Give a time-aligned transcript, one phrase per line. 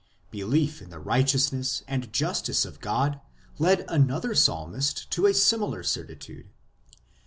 [0.31, 3.21] Belief in the righteousness and justice of God
[3.59, 6.49] led another psalmist to a similar certitude.